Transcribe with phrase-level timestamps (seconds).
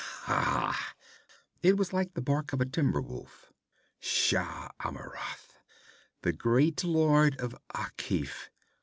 [0.23, 0.95] 'Ha!'
[1.61, 3.53] It was like the bark of a timber wolf.
[3.99, 5.59] 'Shah Amurath,
[6.23, 8.49] the great Lord of Akif!